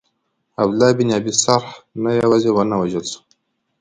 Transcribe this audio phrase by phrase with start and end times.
[0.61, 1.69] عبدالله بن ابی سرح
[2.03, 3.19] نه یوازي ونه وژل سو.